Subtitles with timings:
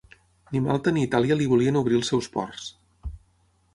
[0.55, 2.67] Ni Malta ni Itàlia li volien obrir els seus ports.